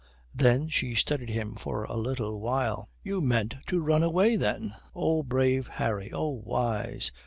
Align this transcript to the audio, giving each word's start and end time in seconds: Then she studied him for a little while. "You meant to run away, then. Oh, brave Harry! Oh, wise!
Then 0.33 0.67
she 0.67 0.95
studied 0.95 1.29
him 1.29 1.53
for 1.53 1.83
a 1.83 1.95
little 1.95 2.39
while. 2.41 2.89
"You 3.03 3.21
meant 3.21 3.57
to 3.67 3.83
run 3.83 4.01
away, 4.01 4.35
then. 4.35 4.73
Oh, 4.95 5.21
brave 5.21 5.67
Harry! 5.67 6.09
Oh, 6.11 6.41
wise! 6.43 7.11